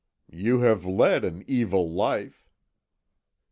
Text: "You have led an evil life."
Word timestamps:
"You 0.31 0.61
have 0.61 0.83
led 0.83 1.23
an 1.23 1.43
evil 1.45 1.87
life." 1.87 2.49